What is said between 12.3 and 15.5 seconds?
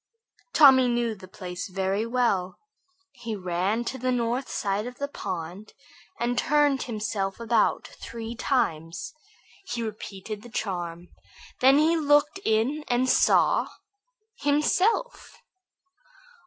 in and saw himself.